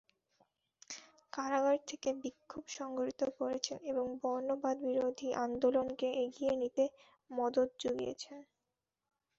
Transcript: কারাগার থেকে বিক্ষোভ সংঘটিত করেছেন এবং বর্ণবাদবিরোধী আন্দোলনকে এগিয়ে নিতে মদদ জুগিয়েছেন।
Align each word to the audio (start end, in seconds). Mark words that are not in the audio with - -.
কারাগার 1.33 1.77
থেকে 1.89 2.09
বিক্ষোভ 2.23 2.63
সংঘটিত 2.77 3.21
করেছেন 3.39 3.77
এবং 3.91 4.05
বর্ণবাদবিরোধী 4.21 5.29
আন্দোলনকে 5.45 6.07
এগিয়ে 6.23 6.53
নিতে 6.61 6.83
মদদ 7.31 7.69
জুগিয়েছেন। 7.81 8.37